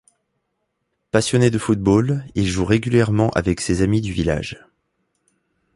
Passionné 1.11 1.51
de 1.51 1.59
football, 1.59 2.25
il 2.33 2.47
joue 2.47 2.65
régulièrement 2.65 3.29
avec 3.35 3.61
ses 3.61 3.83
amis 3.83 4.01
du 4.01 4.11
village. 4.11 4.65